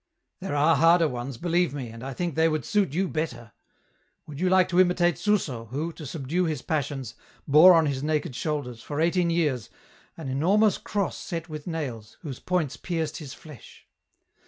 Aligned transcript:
''There 0.41 0.55
are 0.55 0.77
harder 0.77 1.07
ones, 1.07 1.37
believe 1.37 1.75
me, 1.75 1.89
and 1.89 2.03
I 2.03 2.11
think 2.11 2.33
they 2.33 2.49
would 2.49 2.65
suit 2.65 2.95
you 2.95 3.07
better. 3.07 3.51
Would 4.25 4.39
you 4.39 4.49
like 4.49 4.67
to 4.69 4.79
imitate 4.79 5.19
Suso, 5.19 5.65
who, 5.65 5.93
to 5.93 6.07
subdue 6.07 6.45
his 6.45 6.63
passions, 6.63 7.13
bore 7.47 7.75
on 7.75 7.85
his 7.85 8.01
naked 8.01 8.35
shoulders, 8.35 8.81
for 8.81 8.99
eighteen 8.99 9.29
years, 9.29 9.69
an 10.17 10.27
enormous 10.27 10.79
cross 10.79 11.17
set 11.17 11.49
with 11.49 11.67
nails, 11.67 12.17
whose 12.21 12.39
points 12.39 12.77
pierced 12.77 13.17
his 13.17 13.35
flesh 13.35 13.85